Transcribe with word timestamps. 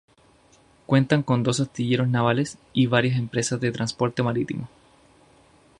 Cuenta 0.87 1.21
con 1.21 1.43
dos 1.43 1.59
astilleros 1.59 2.07
navales 2.07 2.57
y 2.73 2.87
varias 2.87 3.17
empresas 3.19 3.61
de 3.61 3.71
transporte 3.71 4.23
marítimo. 4.23 4.67